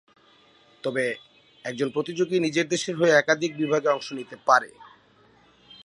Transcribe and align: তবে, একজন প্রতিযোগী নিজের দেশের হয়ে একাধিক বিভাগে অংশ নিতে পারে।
তবে, 0.83 1.05
একজন 1.65 1.89
প্রতিযোগী 1.89 2.39
নিজের 2.39 2.67
দেশের 2.67 2.95
হয়ে 2.95 3.11
একাধিক 3.11 3.51
বিভাগে 3.57 3.89
অংশ 3.89 4.07
নিতে 4.13 4.35
পারে। 4.45 4.69